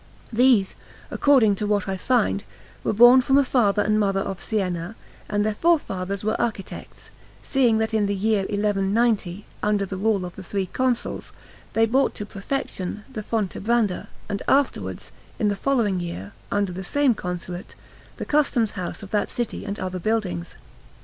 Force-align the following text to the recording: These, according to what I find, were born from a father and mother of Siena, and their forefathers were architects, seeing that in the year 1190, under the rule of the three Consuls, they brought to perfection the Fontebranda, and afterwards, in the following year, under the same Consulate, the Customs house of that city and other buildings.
These, 0.33 0.73
according 1.11 1.53
to 1.57 1.67
what 1.67 1.87
I 1.87 1.95
find, 1.95 2.43
were 2.83 2.91
born 2.91 3.21
from 3.21 3.37
a 3.37 3.43
father 3.43 3.83
and 3.83 3.99
mother 3.99 4.21
of 4.21 4.41
Siena, 4.41 4.95
and 5.29 5.45
their 5.45 5.53
forefathers 5.53 6.23
were 6.23 6.41
architects, 6.41 7.11
seeing 7.43 7.77
that 7.77 7.93
in 7.93 8.07
the 8.07 8.15
year 8.15 8.39
1190, 8.45 9.45
under 9.61 9.85
the 9.85 9.97
rule 9.97 10.25
of 10.25 10.35
the 10.35 10.41
three 10.41 10.65
Consuls, 10.65 11.33
they 11.73 11.85
brought 11.85 12.15
to 12.15 12.25
perfection 12.25 13.03
the 13.13 13.21
Fontebranda, 13.21 14.07
and 14.27 14.41
afterwards, 14.47 15.11
in 15.37 15.49
the 15.49 15.55
following 15.55 15.99
year, 15.99 16.31
under 16.51 16.71
the 16.71 16.83
same 16.83 17.13
Consulate, 17.13 17.75
the 18.17 18.25
Customs 18.25 18.71
house 18.71 19.03
of 19.03 19.11
that 19.11 19.29
city 19.29 19.65
and 19.65 19.77
other 19.79 19.99
buildings. 19.99 20.55